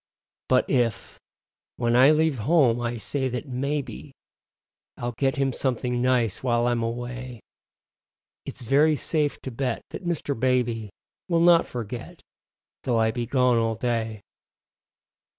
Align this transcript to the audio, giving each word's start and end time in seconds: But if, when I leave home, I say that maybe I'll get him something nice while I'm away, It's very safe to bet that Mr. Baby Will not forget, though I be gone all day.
But 0.49 0.67
if, 0.67 1.19
when 1.75 1.95
I 1.95 2.09
leave 2.09 2.39
home, 2.39 2.81
I 2.81 2.97
say 2.97 3.29
that 3.29 3.47
maybe 3.47 4.13
I'll 4.97 5.11
get 5.11 5.35
him 5.35 5.53
something 5.53 6.01
nice 6.01 6.41
while 6.41 6.65
I'm 6.65 6.81
away, 6.81 7.39
It's 8.43 8.61
very 8.63 8.95
safe 8.95 9.39
to 9.43 9.51
bet 9.51 9.83
that 9.91 10.03
Mr. 10.03 10.33
Baby 10.39 10.89
Will 11.29 11.39
not 11.41 11.67
forget, 11.67 12.23
though 12.83 12.97
I 12.97 13.11
be 13.11 13.27
gone 13.27 13.57
all 13.57 13.75
day. 13.75 14.21